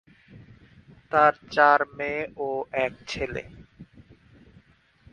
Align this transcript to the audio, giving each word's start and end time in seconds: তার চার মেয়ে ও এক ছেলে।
তার 1.11 1.33
চার 1.51 1.79
মেয়ে 1.97 2.21
ও 2.37 2.49
এক 2.85 2.93
ছেলে। 3.07 3.43